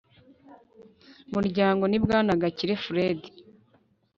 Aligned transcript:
muryango 1.33 1.83
ni 1.87 1.99
Bwana 2.03 2.33
GAKIRE 2.41 2.73
Fred 2.83 3.19